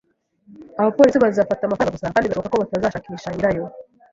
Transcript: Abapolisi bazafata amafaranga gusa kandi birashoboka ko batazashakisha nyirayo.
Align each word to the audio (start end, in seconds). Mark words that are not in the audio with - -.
Abapolisi 0.79 1.21
bazafata 1.23 1.63
amafaranga 1.65 1.95
gusa 1.95 2.13
kandi 2.13 2.27
birashoboka 2.27 2.53
ko 2.53 2.61
batazashakisha 2.63 3.29
nyirayo. 3.33 3.63